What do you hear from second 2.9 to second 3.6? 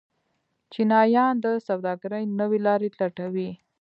لټوي.